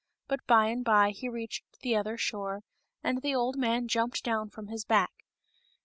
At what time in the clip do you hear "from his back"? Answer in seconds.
4.49-5.11